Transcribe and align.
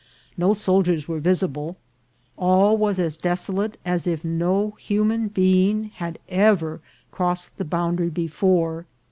No 0.35 0.53
soldiers 0.53 1.07
were 1.07 1.19
visible; 1.19 1.77
all 2.35 2.75
was 2.75 2.97
as 2.97 3.15
desolate 3.15 3.77
as 3.85 4.07
if 4.07 4.25
no 4.25 4.71
human 4.79 5.27
being 5.27 5.91
had 5.93 6.17
ever 6.27 6.81
crossed 7.11 7.55
the 7.59 7.65
boundary 7.65 8.09
before. 8.09 8.87